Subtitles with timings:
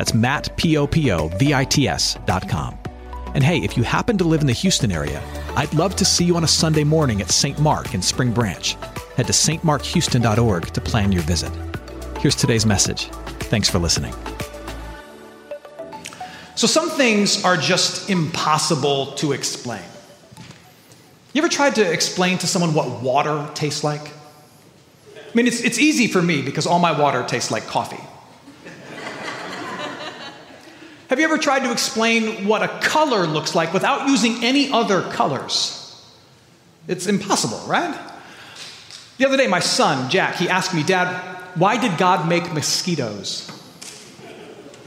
[0.00, 2.78] That's Matt, P-O-P-O-V-I-T-S dot com.
[3.34, 5.22] And hey, if you happen to live in the Houston area,
[5.56, 7.58] I'd love to see you on a Sunday morning at St.
[7.58, 8.78] Mark in Spring Branch.
[9.18, 11.52] Head to stmarkhouston.org to plan your visit.
[12.18, 13.10] Here's today's message.
[13.50, 14.14] Thanks for listening.
[16.54, 19.84] So, some things are just impossible to explain.
[21.34, 24.00] You ever tried to explain to someone what water tastes like?
[25.14, 28.02] I mean, it's, it's easy for me because all my water tastes like coffee.
[31.10, 35.02] Have you ever tried to explain what a color looks like without using any other
[35.02, 36.00] colors?
[36.86, 37.98] It's impossible, right?
[39.18, 41.08] The other day, my son, Jack, he asked me, Dad,
[41.56, 43.50] why did God make mosquitoes?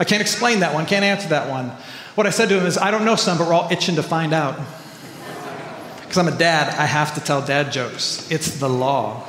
[0.00, 1.68] I can't explain that one, can't answer that one.
[2.14, 4.02] What I said to him is, I don't know, son, but we're all itching to
[4.02, 4.58] find out.
[6.00, 8.30] Because I'm a dad, I have to tell dad jokes.
[8.30, 9.28] It's the law.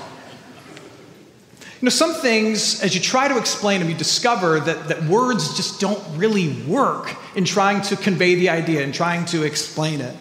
[1.86, 5.56] You know, some things, as you try to explain them, you discover that, that words
[5.56, 10.18] just don't really work in trying to convey the idea and trying to explain it.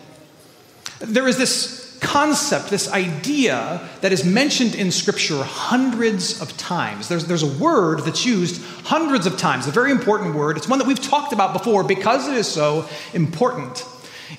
[0.98, 7.08] There is this concept, this idea that is mentioned in Scripture hundreds of times.
[7.08, 10.58] There's, there's a word that's used hundreds of times, a very important word.
[10.58, 13.86] It's one that we've talked about before because it is so important.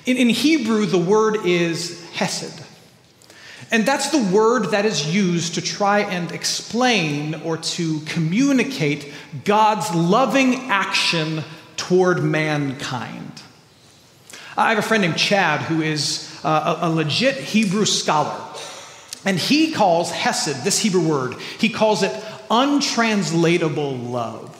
[0.04, 2.62] In, in Hebrew, the word is hesed.
[3.70, 9.12] And that's the word that is used to try and explain or to communicate
[9.44, 11.42] God's loving action
[11.76, 13.42] toward mankind.
[14.56, 18.40] I have a friend named Chad who is uh, a, a legit Hebrew scholar.
[19.24, 22.12] And he calls Hesed, this Hebrew word, he calls it
[22.48, 24.52] untranslatable love.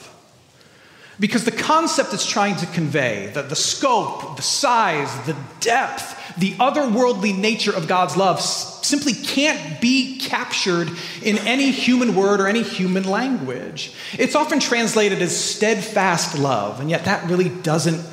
[1.19, 6.53] Because the concept it's trying to convey, the, the scope, the size, the depth, the
[6.55, 8.43] otherworldly nature of God's love
[8.86, 10.91] simply can't be captured
[11.22, 13.92] in any human word or any human language.
[14.19, 18.04] It's often translated as steadfast love, and yet that really doesn't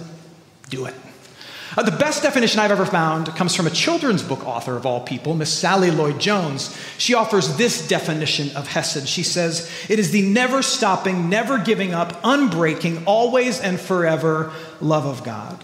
[0.69, 0.95] do it.
[1.75, 5.01] Uh, the best definition I've ever found comes from a children's book author of all
[5.01, 6.75] people, Miss Sally Lloyd Jones.
[6.99, 9.07] She offers this definition of Hesed.
[9.07, 14.51] She says, It is the never stopping, never giving up, unbreaking, always and forever
[14.81, 15.63] love of God.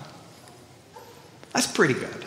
[1.54, 2.26] That's pretty good.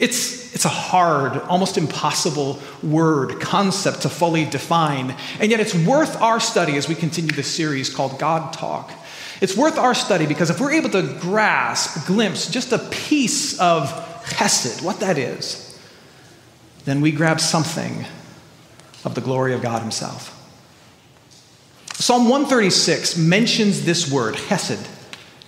[0.00, 6.20] It's, it's a hard, almost impossible word, concept to fully define, and yet it's worth
[6.22, 8.90] our study as we continue this series called God Talk.
[9.42, 13.90] It's worth our study because if we're able to grasp, glimpse just a piece of
[14.24, 15.78] Hesed, what that is,
[16.86, 18.06] then we grab something
[19.04, 20.36] of the glory of God Himself.
[21.92, 24.88] Psalm 136 mentions this word, Hesed,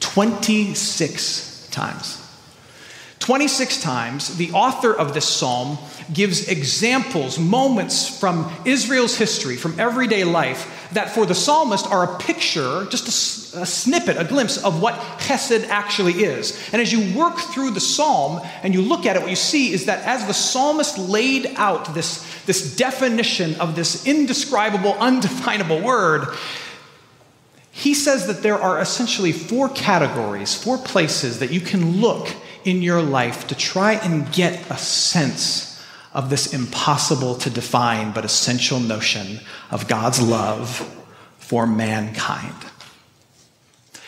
[0.00, 2.21] 26 times.
[3.22, 5.78] 26 times, the author of this psalm
[6.12, 12.18] gives examples, moments from Israel's history, from everyday life, that for the psalmist are a
[12.18, 16.60] picture, just a, a, snippet, a glimpse of what chesed actually is.
[16.72, 19.72] And as you work through the psalm and you look at it, what you see
[19.72, 26.26] is that as the psalmist laid out this, this definition of this indescribable, undefinable word,
[27.70, 32.28] he says that there are essentially four categories, four places that you can look
[32.64, 38.24] in your life to try and get a sense of this impossible to define but
[38.24, 39.40] essential notion
[39.70, 40.68] of God's love
[41.38, 42.54] for mankind.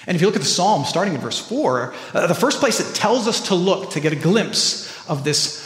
[0.07, 2.79] And if you look at the psalm, starting in verse 4, uh, the first place
[2.79, 5.63] it tells us to look to get a glimpse of this,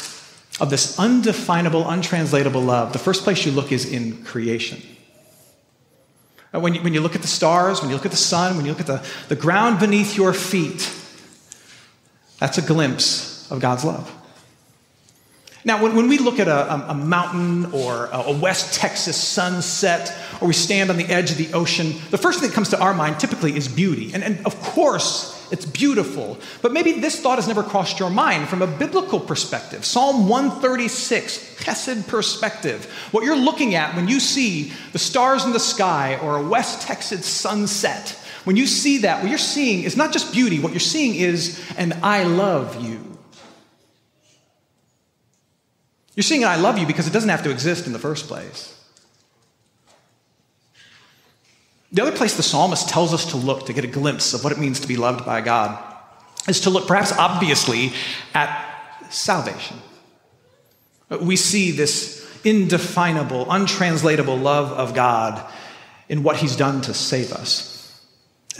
[0.60, 4.80] of this undefinable, untranslatable love, the first place you look is in creation.
[6.54, 8.56] Uh, when you, when you look at the stars, when you look at the sun,
[8.56, 10.88] when you look at the, the ground beneath your feet,
[12.38, 14.14] that's a glimpse of God's love.
[15.64, 20.48] Now, when, when we look at a, a mountain or a West Texas sunset, or
[20.48, 22.94] we stand on the edge of the ocean, the first thing that comes to our
[22.94, 24.14] mind typically is beauty.
[24.14, 26.38] And, and of course, it's beautiful.
[26.62, 29.84] But maybe this thought has never crossed your mind from a biblical perspective.
[29.84, 32.84] Psalm 136, Chesed perspective.
[33.10, 36.82] What you're looking at when you see the stars in the sky or a West
[36.82, 38.16] Texas sunset
[38.48, 41.62] when you see that, what you're seeing is not just beauty, what you're seeing is
[41.76, 42.98] an I love you.
[46.14, 48.26] You're seeing an I love you because it doesn't have to exist in the first
[48.26, 48.74] place.
[51.92, 54.54] The other place the psalmist tells us to look to get a glimpse of what
[54.54, 55.78] it means to be loved by God
[56.48, 57.92] is to look, perhaps obviously,
[58.32, 58.48] at
[59.10, 59.76] salvation.
[61.20, 65.46] We see this indefinable, untranslatable love of God
[66.08, 67.77] in what he's done to save us.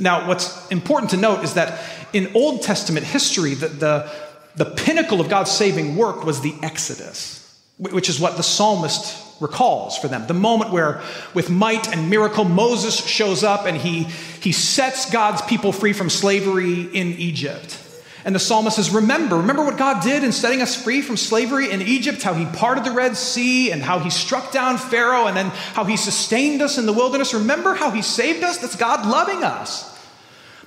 [0.00, 1.81] Now, what's important to note is that
[2.12, 4.12] in Old Testament history, the, the,
[4.56, 9.99] the pinnacle of God's saving work was the Exodus, which is what the psalmist recalls
[9.99, 10.27] for them.
[10.27, 11.00] The moment where,
[11.35, 14.05] with might and miracle, Moses shows up and he,
[14.41, 17.79] he sets God's people free from slavery in Egypt.
[18.25, 21.70] And the psalmist says, Remember, remember what God did in setting us free from slavery
[21.70, 25.37] in Egypt, how he parted the Red Sea, and how he struck down Pharaoh, and
[25.37, 27.32] then how he sustained us in the wilderness.
[27.32, 28.59] Remember how he saved us?
[28.59, 29.97] That's God loving us.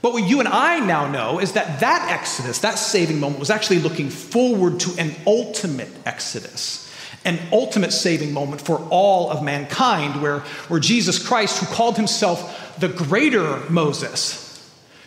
[0.01, 3.51] But what you and I now know is that that exodus, that saving moment, was
[3.51, 6.91] actually looking forward to an ultimate exodus,
[7.23, 10.39] an ultimate saving moment for all of mankind, where,
[10.69, 14.50] where Jesus Christ, who called himself the greater Moses,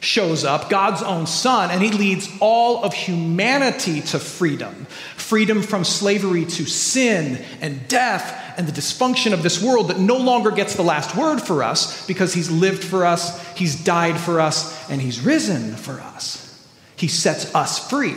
[0.04, 4.86] shows up, God's own son, and he leads all of humanity to freedom
[5.24, 10.16] freedom from slavery to sin and death and the dysfunction of this world that no
[10.16, 14.40] longer gets the last word for us because he's lived for us, he's died for
[14.40, 16.68] us, and he's risen for us.
[16.96, 18.16] He sets us free.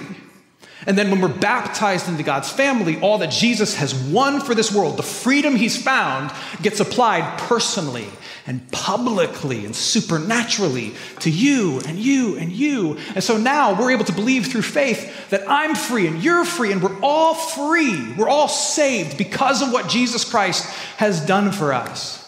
[0.86, 4.72] And then when we're baptized into God's family, all that Jesus has won for this
[4.72, 6.32] world, the freedom he's found,
[6.62, 8.08] gets applied personally
[8.46, 12.98] and publicly and supernaturally to you and you and you.
[13.16, 16.72] And so now we're able to believe through faith that I'm free and you're free
[16.72, 18.14] and we're all free.
[18.14, 20.66] We're all saved because of what Jesus Christ
[20.98, 22.24] has done for us.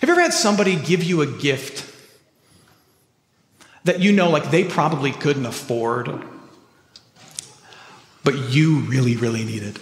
[0.00, 1.85] Have you ever had somebody give you a gift
[3.86, 6.22] that you know, like, they probably couldn't afford,
[8.22, 9.78] but you really, really needed?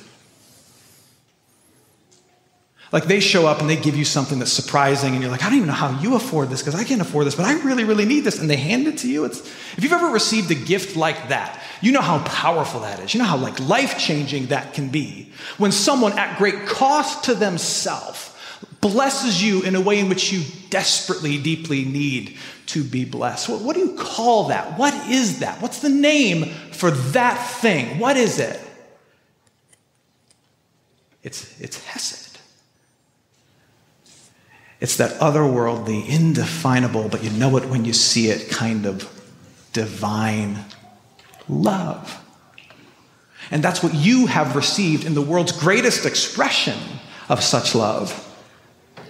[2.92, 5.46] Like they show up and they give you something that's surprising, and you're like, I
[5.46, 7.82] don't even know how you afford this because I can't afford this, but I really,
[7.82, 8.38] really need this.
[8.38, 9.24] And they hand it to you.
[9.24, 9.40] It's,
[9.76, 13.12] if you've ever received a gift like that, you know how powerful that is.
[13.12, 15.32] You know how like life changing that can be.
[15.58, 18.32] When someone at great cost to themselves
[18.84, 22.36] blesses you in a way in which you desperately, deeply need
[22.66, 23.48] to be blessed.
[23.48, 24.78] What, what do you call that?
[24.78, 25.62] What is that?
[25.62, 27.98] What's the name for that thing?
[27.98, 28.60] What is it?
[31.22, 32.38] It's, it's Hesed.
[34.82, 39.08] It's that otherworldly, indefinable, but you know it when you see it kind of
[39.72, 40.62] divine
[41.48, 42.22] love.
[43.50, 46.78] And that's what you have received in the world's greatest expression
[47.30, 48.20] of such love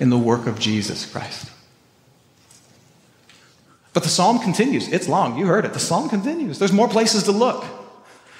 [0.00, 1.50] in the work of Jesus Christ.
[3.93, 4.88] But the psalm continues.
[4.88, 5.38] It's long.
[5.38, 5.73] You heard it.
[5.73, 6.58] The psalm continues.
[6.58, 7.64] There's more places to look.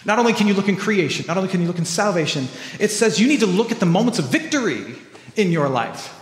[0.05, 2.49] Not only can you look in creation, not only can you look in salvation,
[2.79, 4.97] it says you need to look at the moments of victory
[5.37, 6.21] in your life.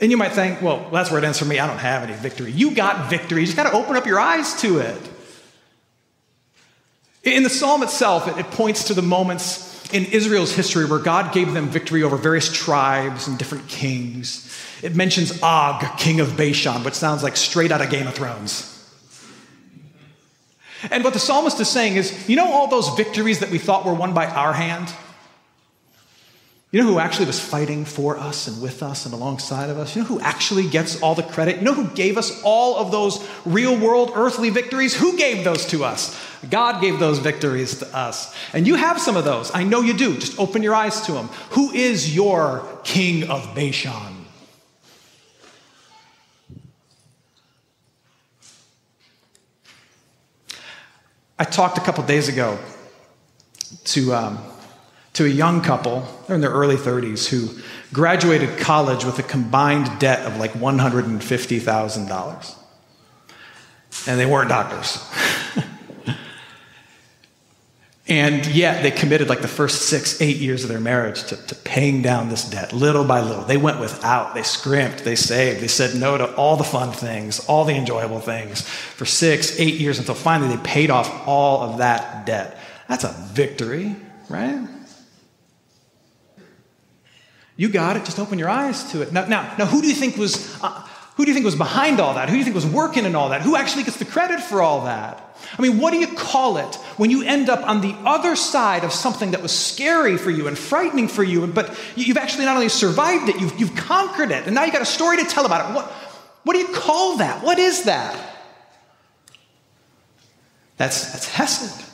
[0.00, 1.58] And you might think, well, that's where it ends for me.
[1.58, 2.50] I don't have any victory.
[2.50, 3.40] You got victory.
[3.40, 5.10] You just got to open up your eyes to it.
[7.22, 11.52] In the psalm itself, it, points to the moments in Israel's history where God gave
[11.52, 14.50] them victory over various tribes and different kings.
[14.82, 18.70] It mentions Og, king of Bashan, which sounds like straight out of Game of Thrones.
[20.90, 23.86] And what the psalmist is saying is, you know, all those victories that we thought
[23.86, 24.92] were won by our hand?
[26.74, 29.94] You know who actually was fighting for us and with us and alongside of us?
[29.94, 31.58] You know who actually gets all the credit?
[31.58, 34.92] You know who gave us all of those real world earthly victories?
[34.92, 36.20] Who gave those to us?
[36.50, 38.34] God gave those victories to us.
[38.52, 39.54] And you have some of those.
[39.54, 40.16] I know you do.
[40.16, 41.28] Just open your eyes to them.
[41.50, 44.26] Who is your king of Bashan?
[51.38, 52.58] I talked a couple days ago
[53.84, 54.12] to.
[54.12, 54.38] Um,
[55.14, 57.48] to a young couple, they're in their early 30s, who
[57.92, 62.54] graduated college with a combined debt of like $150,000.
[64.08, 64.98] And they weren't doctors.
[68.08, 71.54] and yet they committed like the first six, eight years of their marriage to, to
[71.54, 73.44] paying down this debt little by little.
[73.44, 77.38] They went without, they scrimped, they saved, they said no to all the fun things,
[77.46, 81.78] all the enjoyable things for six, eight years until finally they paid off all of
[81.78, 82.58] that debt.
[82.88, 83.94] That's a victory,
[84.28, 84.66] right?
[87.56, 88.04] You got it.
[88.04, 89.12] Just open your eyes to it.
[89.12, 92.00] Now, now, now who do you think was uh, who do you think was behind
[92.00, 92.28] all that?
[92.28, 93.42] Who do you think was working in all that?
[93.42, 95.20] Who actually gets the credit for all that?
[95.56, 98.82] I mean, what do you call it when you end up on the other side
[98.82, 102.56] of something that was scary for you and frightening for you, but you've actually not
[102.56, 105.46] only survived it, you've, you've conquered it, and now you've got a story to tell
[105.46, 105.74] about it.
[105.76, 105.84] What,
[106.42, 107.44] what do you call that?
[107.44, 108.18] What is that?
[110.76, 111.84] That's, that's Hesed.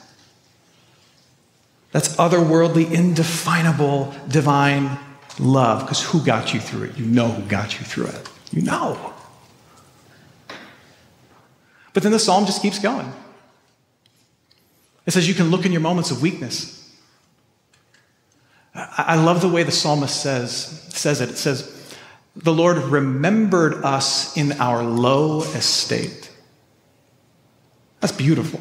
[1.93, 4.99] That's otherworldly, indefinable, divine
[5.39, 6.99] love, because who got you through it?
[6.99, 8.29] You know who got you through it.
[8.51, 9.15] You know.
[11.93, 13.13] But then the psalm just keeps going.
[15.07, 16.77] It says you can look in your moments of weakness.
[18.75, 21.31] I love the way the psalmist says, says it.
[21.31, 21.97] It says,
[22.37, 26.31] The Lord remembered us in our low estate.
[28.01, 28.61] That's beautiful.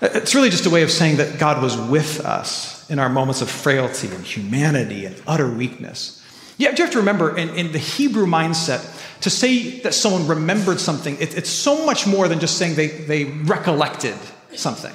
[0.00, 3.42] It's really just a way of saying that God was with us in our moments
[3.42, 6.22] of frailty and humanity and utter weakness.
[6.58, 10.80] Yeah, you have to remember, in, in the Hebrew mindset, to say that someone remembered
[10.80, 14.16] something, it, it's so much more than just saying they, they recollected
[14.54, 14.92] something.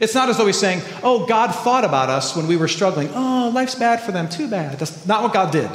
[0.00, 3.10] It's not as though he's saying, oh, God thought about us when we were struggling.
[3.12, 4.78] Oh, life's bad for them, too bad.
[4.78, 5.70] That's not what God did.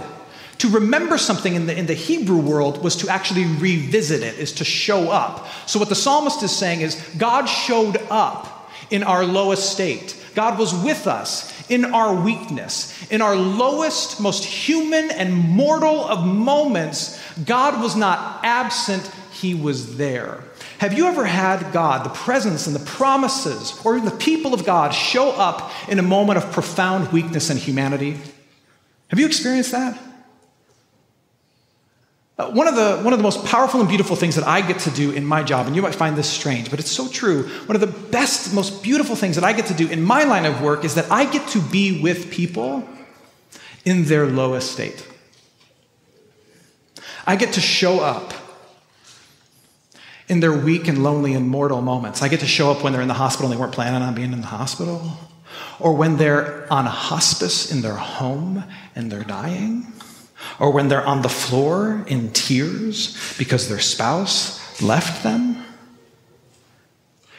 [0.59, 4.51] To remember something in the, in the Hebrew world was to actually revisit it, is
[4.53, 5.47] to show up.
[5.67, 10.21] So, what the psalmist is saying is, God showed up in our lowest state.
[10.39, 12.95] God was with us in our weakness.
[13.11, 19.97] In our lowest, most human and mortal of moments, God was not absent, He was
[19.97, 20.41] there.
[20.77, 24.65] Have you ever had God, the presence and the promises, or even the people of
[24.65, 28.17] God show up in a moment of profound weakness and humanity?
[29.09, 29.99] Have you experienced that?
[32.39, 34.79] Uh, one, of the, one of the most powerful and beautiful things that I get
[34.79, 37.43] to do in my job, and you might find this strange, but it's so true.
[37.65, 40.45] One of the best, most beautiful things that I get to do in my line
[40.45, 42.87] of work is that I get to be with people
[43.83, 45.05] in their lowest state.
[47.27, 48.33] I get to show up
[50.29, 52.21] in their weak and lonely and mortal moments.
[52.21, 54.15] I get to show up when they're in the hospital and they weren't planning on
[54.15, 55.11] being in the hospital,
[55.77, 58.63] or when they're on hospice in their home
[58.95, 59.91] and they're dying,
[60.59, 65.63] or when they're on the floor in tears because their spouse left them.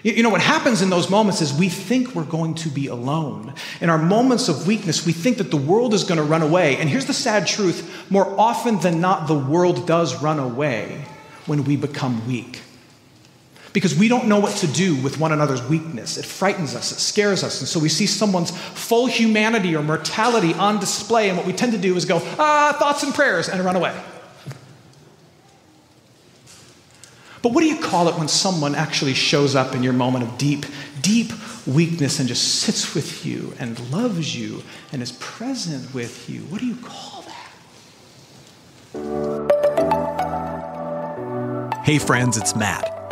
[0.02, 3.52] You know, what happens in those moments is we think we're going to be alone.
[3.83, 6.76] In our moments of weakness, we think that the world is going to run away.
[6.78, 11.04] And here's the sad truth more often than not, the world does run away
[11.45, 12.61] when we become weak
[13.73, 16.17] because we don't know what to do with one another's weakness.
[16.19, 17.61] It frightens us, it scares us.
[17.61, 21.73] And so we see someone's full humanity or mortality on display, and what we tend
[21.73, 23.95] to do is go, ah, thoughts and prayers, and run away.
[27.43, 30.37] But what do you call it when someone actually shows up in your moment of
[30.37, 30.67] deep,
[31.00, 31.33] deep
[31.67, 34.62] weakness and just sits with you and loves you
[34.93, 36.41] and is present with you?
[36.43, 37.37] What do you call that?
[41.83, 43.00] Hey, friends, it's Matt.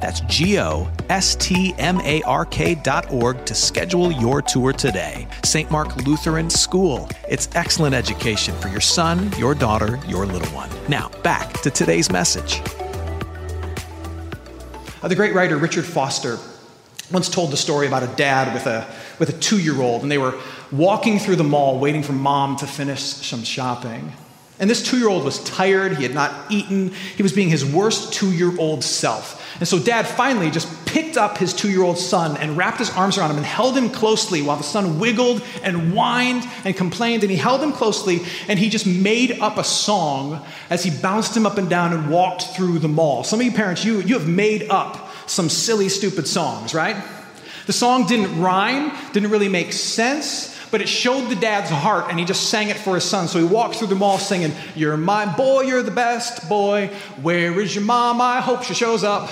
[0.00, 4.72] That's G O S T M A R K dot org to schedule your tour
[4.72, 5.26] today.
[5.44, 5.70] St.
[5.70, 7.08] Mark Lutheran School.
[7.28, 10.70] It's excellent education for your son, your daughter, your little one.
[10.88, 12.60] Now, back to today's message.
[15.02, 16.38] Uh, the great writer Richard Foster
[17.12, 18.86] once told the story about a dad with a,
[19.18, 20.34] with a two year old, and they were
[20.72, 24.12] walking through the mall waiting for mom to finish some shopping.
[24.58, 27.64] And this two year old was tired, he had not eaten, he was being his
[27.64, 29.42] worst two year old self.
[29.58, 32.90] And so dad finally just picked up his two year old son and wrapped his
[32.90, 37.22] arms around him and held him closely while the son wiggled and whined and complained.
[37.22, 41.36] And he held him closely and he just made up a song as he bounced
[41.36, 43.24] him up and down and walked through the mall.
[43.24, 46.96] Some of you parents, you, you have made up some silly, stupid songs, right?
[47.66, 52.18] The song didn't rhyme, didn't really make sense but it showed the dad's heart and
[52.18, 53.28] he just sang it for his son.
[53.28, 56.88] So he walked through the mall singing, You're my boy, you're the best boy.
[57.22, 58.20] Where is your mom?
[58.20, 59.30] I hope she shows up.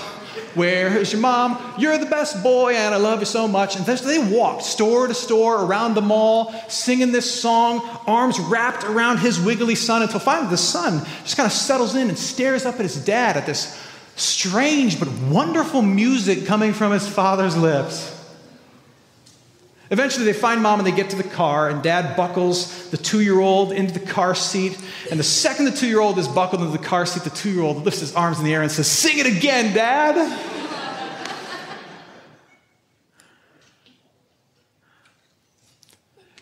[0.55, 1.73] Where is your mom?
[1.77, 3.75] You're the best boy and I love you so much.
[3.75, 9.17] And they walked store to store around the mall singing this song, arms wrapped around
[9.19, 12.75] his wiggly son until finally the son just kind of settles in and stares up
[12.75, 13.81] at his dad at this
[14.15, 18.14] strange but wonderful music coming from his father's lips.
[19.91, 23.21] Eventually, they find mom and they get to the car, and dad buckles the two
[23.21, 24.77] year old into the car seat.
[25.11, 27.51] And the second the two year old is buckled into the car seat, the two
[27.51, 30.51] year old lifts his arms in the air and says, Sing it again, dad.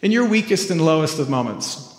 [0.02, 1.90] in your weakest and lowest of moments,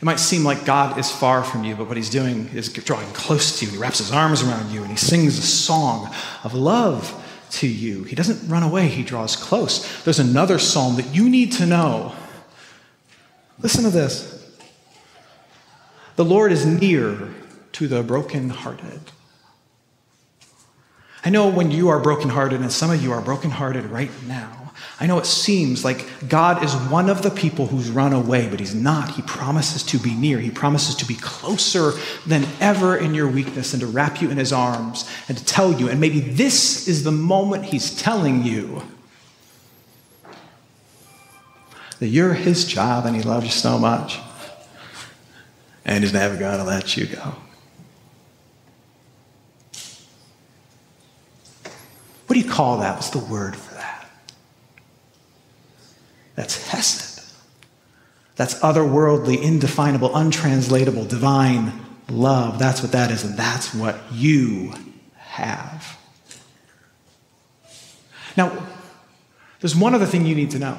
[0.00, 3.10] it might seem like God is far from you, but what he's doing is drawing
[3.14, 3.70] close to you.
[3.70, 7.66] And he wraps his arms around you and he sings a song of love to
[7.66, 8.04] you.
[8.04, 10.02] He doesn't run away, he draws close.
[10.02, 12.14] There's another psalm that you need to know.
[13.60, 14.56] Listen to this
[16.16, 17.34] The Lord is near
[17.72, 19.12] to the brokenhearted.
[21.24, 24.65] I know when you are brokenhearted, and some of you are brokenhearted right now.
[24.98, 28.60] I know it seems like God is one of the people who's run away, but
[28.60, 29.10] He's not.
[29.10, 30.38] He promises to be near.
[30.38, 31.92] He promises to be closer
[32.26, 35.72] than ever in your weakness and to wrap you in His arms and to tell
[35.72, 35.88] you.
[35.88, 38.82] And maybe this is the moment He's telling you
[41.98, 44.18] that you're His child and He loves you so much.
[45.84, 47.34] And He's never going to let you go.
[52.26, 52.94] What do you call that?
[52.94, 53.56] What's the word?
[56.36, 57.16] That's Hesed.
[58.36, 61.72] That's otherworldly, indefinable, untranslatable, divine
[62.08, 62.58] love.
[62.58, 64.74] That's what that is, and that's what you
[65.16, 65.98] have.
[68.36, 68.66] Now,
[69.60, 70.78] there's one other thing you need to know.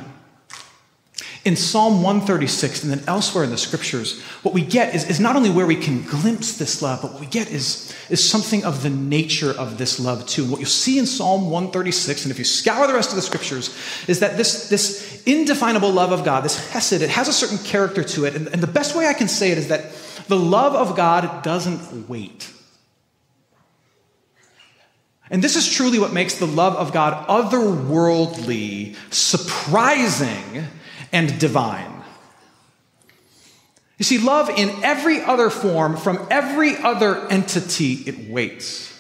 [1.48, 5.38] In Psalm 136 and then elsewhere in the scriptures, what we get is, is not
[5.38, 8.84] only where we can glimpse this love, but what we get is, is something of
[8.84, 10.42] the nature of this love too.
[10.44, 13.22] And what you see in Psalm 136, and if you scour the rest of the
[13.22, 13.74] scriptures,
[14.10, 18.04] is that this, this indefinable love of God, this hesed, it has a certain character
[18.04, 18.36] to it.
[18.36, 19.94] And, and the best way I can say it is that
[20.28, 22.52] the love of God doesn't wait.
[25.30, 30.68] And this is truly what makes the love of God otherworldly, surprising,
[31.12, 32.04] and divine.
[33.98, 38.94] You see, love in every other form, from every other entity, it waits.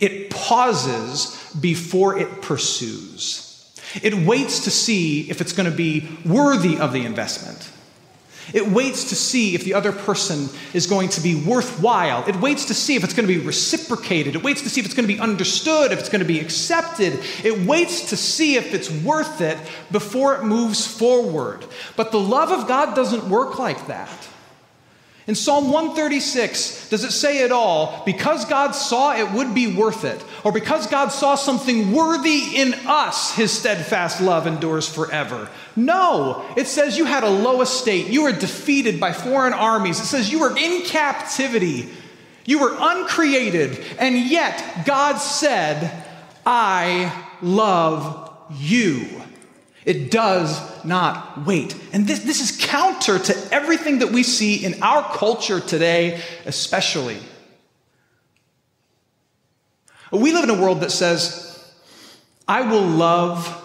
[0.00, 3.48] It pauses before it pursues.
[4.02, 7.70] It waits to see if it's going to be worthy of the investment.
[8.52, 12.28] It waits to see if the other person is going to be worthwhile.
[12.28, 14.34] It waits to see if it's going to be reciprocated.
[14.34, 16.40] It waits to see if it's going to be understood, if it's going to be
[16.40, 17.20] accepted.
[17.44, 19.58] It waits to see if it's worth it
[19.90, 21.64] before it moves forward.
[21.96, 24.28] But the love of God doesn't work like that.
[25.28, 30.04] In Psalm 136, does it say at all, because God saw it would be worth
[30.04, 35.48] it, or because God saw something worthy in us, his steadfast love endures forever?
[35.74, 40.04] No, it says you had a low estate, you were defeated by foreign armies, it
[40.04, 41.88] says you were in captivity,
[42.44, 46.04] you were uncreated, and yet God said,
[46.44, 49.22] I love you.
[49.84, 51.74] It does not wait.
[51.92, 57.18] And this, this is counter to everything that we see in our culture today, especially.
[60.12, 61.48] We live in a world that says,
[62.46, 63.61] I will love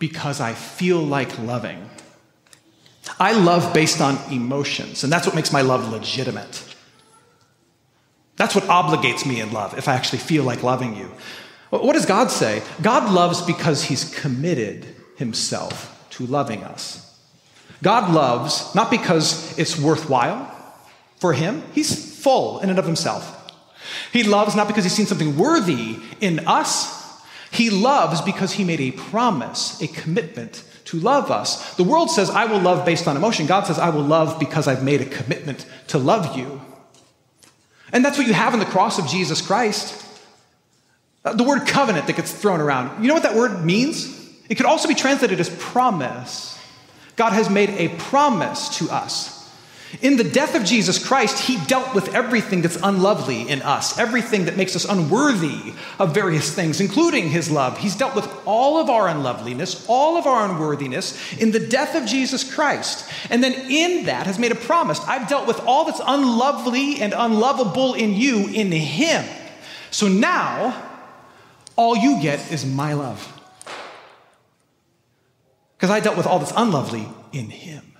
[0.00, 1.88] because I feel like loving.
[3.20, 6.64] I love based on emotions, and that's what makes my love legitimate.
[8.36, 11.12] That's what obligates me in love, if I actually feel like loving you.
[11.68, 12.62] What does God say?
[12.82, 14.86] God loves because he's committed
[15.16, 17.06] himself to loving us.
[17.82, 20.56] God loves not because it's worthwhile
[21.18, 23.36] for him, he's full in and of himself.
[24.12, 26.99] He loves not because he's seen something worthy in us,
[27.50, 31.74] he loves because he made a promise, a commitment to love us.
[31.74, 33.46] The world says, I will love based on emotion.
[33.46, 36.60] God says, I will love because I've made a commitment to love you.
[37.92, 40.06] And that's what you have in the cross of Jesus Christ.
[41.24, 43.02] Uh, the word covenant that gets thrown around.
[43.02, 44.16] You know what that word means?
[44.48, 46.58] It could also be translated as promise.
[47.16, 49.39] God has made a promise to us.
[50.02, 54.44] In the death of Jesus Christ, he dealt with everything that's unlovely in us, everything
[54.44, 57.76] that makes us unworthy of various things, including his love.
[57.76, 62.06] He's dealt with all of our unloveliness, all of our unworthiness in the death of
[62.06, 63.10] Jesus Christ.
[63.30, 67.12] And then in that has made a promise I've dealt with all that's unlovely and
[67.12, 69.24] unlovable in you in him.
[69.90, 70.86] So now,
[71.74, 73.36] all you get is my love.
[75.76, 77.90] Because I dealt with all that's unlovely in him.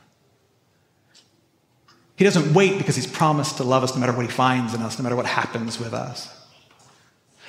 [2.21, 4.83] He doesn't wait because he's promised to love us no matter what he finds in
[4.83, 6.29] us, no matter what happens with us.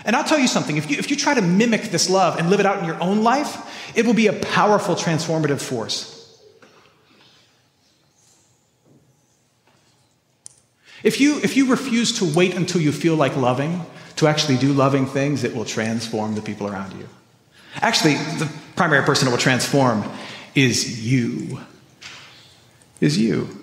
[0.06, 2.50] And I'll tell you something if you, if you try to mimic this love and
[2.50, 6.42] live it out in your own life, it will be a powerful transformative force.
[11.04, 14.72] If you, if you refuse to wait until you feel like loving, to actually do
[14.72, 17.10] loving things, it will transform the people around you.
[17.82, 20.10] Actually, the primary person it will transform
[20.56, 21.60] is you.
[23.02, 23.61] Is you.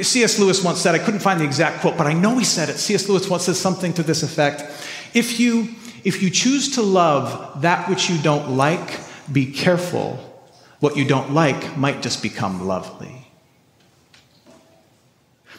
[0.00, 0.38] C.S.
[0.38, 2.78] Lewis once said, I couldn't find the exact quote, but I know he said it.
[2.78, 3.08] C.S.
[3.08, 4.62] Lewis once said something to this effect
[5.14, 5.68] If you,
[6.04, 9.00] if you choose to love that which you don't like,
[9.30, 10.16] be careful.
[10.80, 13.22] What you don't like might just become lovely.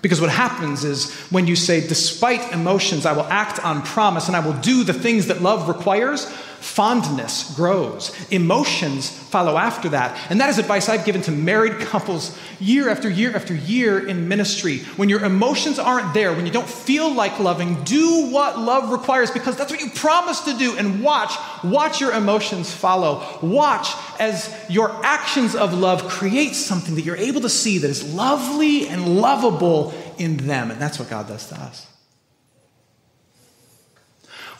[0.01, 4.35] Because what happens is when you say, despite emotions, I will act on promise and
[4.35, 6.25] I will do the things that love requires,
[6.63, 8.15] Fondness grows.
[8.31, 10.17] Emotions follow after that.
[10.29, 14.29] And that is advice I've given to married couples year after year after year in
[14.29, 14.79] ministry.
[14.95, 19.29] When your emotions aren't there, when you don't feel like loving, do what love requires
[19.29, 20.77] because that's what you promised to do.
[20.77, 21.33] And watch,
[21.65, 23.39] watch your emotions follow.
[23.41, 28.13] Watch as your actions of love create something that you're able to see that is
[28.13, 30.71] lovely and lovable in them.
[30.71, 31.92] And that's what God does to us.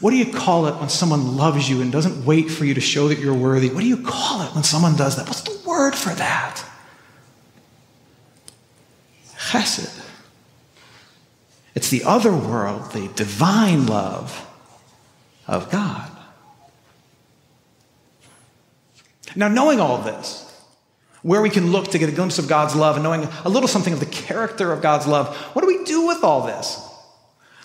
[0.04, 2.82] What do you call it when someone loves you and doesn't wait for you to
[2.82, 3.70] show that you're worthy?
[3.70, 5.28] What do you call it when someone does that?
[5.28, 6.62] What's the word for that?
[9.38, 10.06] Chesed.
[11.74, 14.46] It's the other world, the divine love
[15.48, 16.12] of God.
[19.38, 20.54] Now, knowing all this,
[21.22, 23.70] where we can look to get a glimpse of God's love and knowing a little
[23.70, 26.90] something of the character of God's love, what do we do with all this?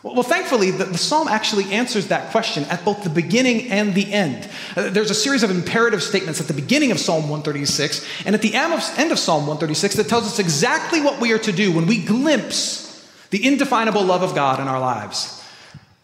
[0.02, 4.48] Well, thankfully, the, psalm actually answers that question at both the beginning and the end.
[4.76, 8.40] Uh, there's a series of imperative statements at the beginning of Psalm 136 and at
[8.40, 8.72] the end
[9.11, 12.87] of Psalm 136 that tells us exactly what we are to do when we glimpse
[13.30, 15.44] the indefinable love of God in our lives.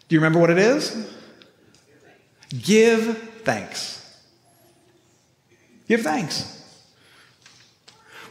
[0.09, 1.09] Do you remember what it is?
[2.49, 4.01] Give thanks.
[5.87, 6.51] Give thanks.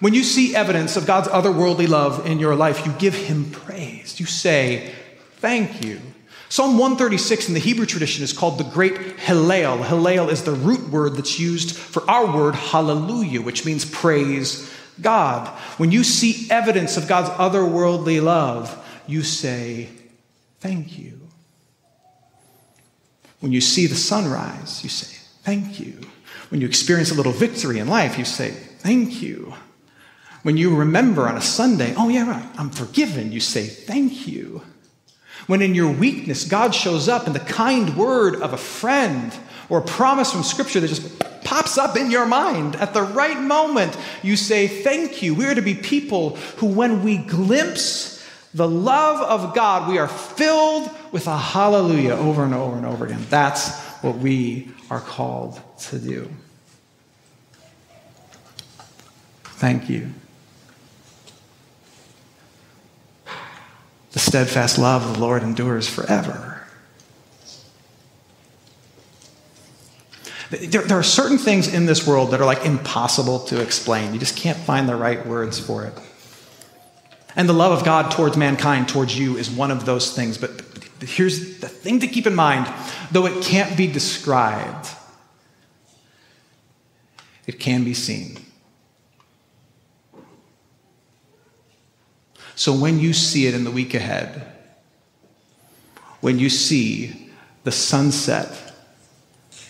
[0.00, 4.20] When you see evidence of God's otherworldly love in your life, you give Him praise.
[4.20, 4.93] You say,
[5.44, 6.00] Thank you.
[6.48, 9.84] Psalm 136 in the Hebrew tradition is called the Great Hallel.
[9.84, 15.46] Hallel is the root word that's used for our word hallelujah, which means praise God.
[15.76, 19.90] When you see evidence of God's otherworldly love, you say,
[20.60, 21.20] Thank you.
[23.40, 26.00] When you see the sunrise, you say, Thank you.
[26.48, 29.52] When you experience a little victory in life, you say, Thank you.
[30.42, 34.62] When you remember on a Sunday, oh, yeah, right, I'm forgiven, you say, Thank you.
[35.46, 39.34] When in your weakness, God shows up in the kind word of a friend
[39.68, 43.38] or a promise from Scripture that just pops up in your mind at the right
[43.38, 45.34] moment, you say, Thank you.
[45.34, 48.14] We are to be people who, when we glimpse
[48.54, 53.04] the love of God, we are filled with a hallelujah over and over and over
[53.04, 53.24] again.
[53.28, 56.30] That's what we are called to do.
[59.44, 60.12] Thank you.
[64.24, 66.54] Steadfast love of the Lord endures forever.
[70.50, 74.12] There, there, are certain things in this world that are like impossible to explain.
[74.12, 75.94] You just can't find the right words for it.
[77.36, 80.38] And the love of God towards mankind, towards you, is one of those things.
[80.38, 80.62] But
[81.00, 82.72] here's the thing to keep in mind
[83.10, 84.88] though it can't be described,
[87.46, 88.38] it can be seen.
[92.56, 94.46] So when you see it in the week ahead,
[96.20, 97.30] when you see
[97.64, 98.72] the sunset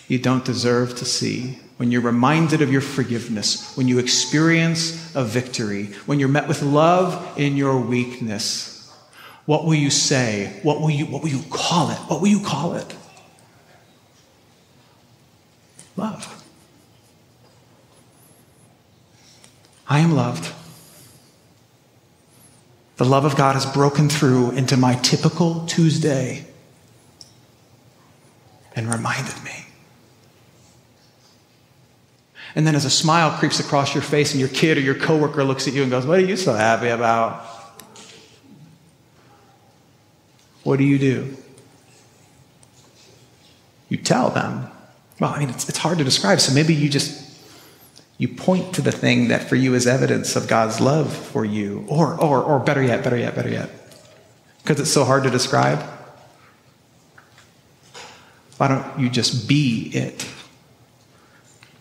[0.07, 5.23] you don't deserve to see, when you're reminded of your forgiveness, when you experience a
[5.23, 8.93] victory, when you're met with love in your weakness,
[9.45, 10.59] what will you say?
[10.63, 11.97] What will you, what will you call it?
[11.97, 12.95] What will you call it?
[15.97, 16.43] Love.
[19.87, 20.51] I am loved.
[22.97, 26.45] The love of God has broken through into my typical Tuesday
[28.75, 29.51] and reminded me.
[32.55, 35.43] And then as a smile creeps across your face and your kid or your coworker
[35.43, 37.45] looks at you and goes, What are you so happy about?
[40.63, 41.35] What do you do?
[43.89, 44.71] You tell them.
[45.19, 47.24] Well, I mean, it's, it's hard to describe, so maybe you just
[48.17, 51.85] you point to the thing that for you is evidence of God's love for you.
[51.87, 53.69] Or, or, or better yet, better yet, better yet.
[54.63, 55.83] Because it's so hard to describe.
[58.57, 60.27] Why don't you just be it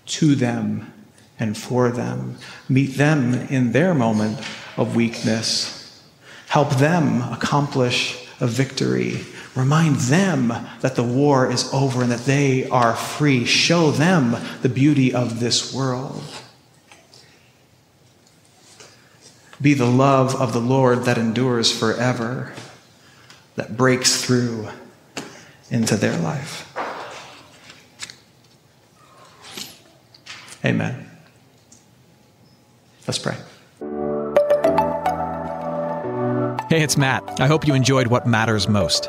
[0.06, 0.92] to them
[1.38, 2.36] and for them?
[2.68, 4.40] Meet them in their moment
[4.76, 6.02] of weakness.
[6.48, 9.20] Help them accomplish a victory.
[9.54, 10.48] Remind them
[10.80, 13.44] that the war is over and that they are free.
[13.44, 16.22] Show them the beauty of this world.
[19.62, 22.52] Be the love of the Lord that endures forever,
[23.54, 24.68] that breaks through
[25.70, 26.70] into their life.
[30.64, 31.08] Amen.
[33.06, 33.36] Let's pray.
[36.68, 37.40] Hey, it's Matt.
[37.40, 39.08] I hope you enjoyed what matters most.